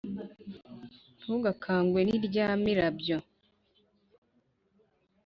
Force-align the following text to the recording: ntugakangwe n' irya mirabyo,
ntugakangwe 1.23 1.99
n' 2.07 2.13
irya 2.17 2.47
mirabyo, 2.63 3.17